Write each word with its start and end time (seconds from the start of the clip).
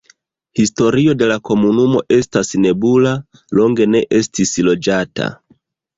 Historio 0.61 1.13
de 1.19 1.27
la 1.31 1.35
komunumo 1.49 2.01
estas 2.17 2.51
nebula, 2.63 3.11
longe 3.61 3.87
ne 3.97 4.05
estis 4.21 4.55
loĝata. 4.71 5.29